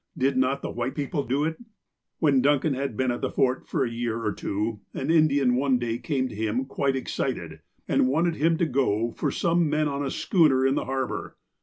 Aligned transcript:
Did 0.17 0.35
not 0.35 0.63
the 0.63 0.71
white 0.71 0.95
people 0.95 1.21
do 1.27 1.43
it? 1.43 1.61
When 2.17 2.39
Mr. 2.39 2.41
Duncan 2.41 2.73
had 2.73 2.97
been 2.97 3.11
at 3.11 3.21
the 3.21 3.29
Fort 3.29 3.67
for 3.67 3.85
a 3.85 3.91
year 3.91 4.25
or 4.25 4.31
two, 4.33 4.79
an 4.95 5.11
Indian 5.11 5.53
one 5.55 5.77
day 5.77 5.99
came 5.99 6.27
to 6.27 6.35
him 6.35 6.65
quite 6.65 6.95
excited, 6.95 7.59
and 7.87 8.07
wanted 8.07 8.37
him 8.37 8.57
to 8.57 8.65
go 8.65 9.11
for 9.11 9.29
some 9.29 9.69
men 9.69 9.87
on 9.87 10.03
a 10.03 10.09
schooner 10.09 10.65
in 10.65 10.73
the 10.73 10.85
har 10.85 11.05
bour. 11.07 11.37